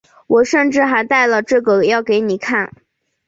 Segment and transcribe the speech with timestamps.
[0.25, 2.71] 我甚至还带了这个要给你看